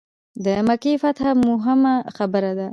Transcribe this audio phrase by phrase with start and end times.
[0.45, 2.67] د مکې فتح موهمه خبره ده.